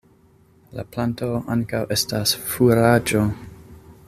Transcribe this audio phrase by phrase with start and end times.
[0.77, 3.23] La planto ankaŭ estas furaĝo.